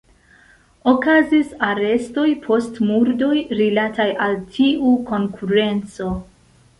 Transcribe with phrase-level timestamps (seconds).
[0.91, 6.09] Okazis arestoj post murdoj rilataj al tiu konkurenco.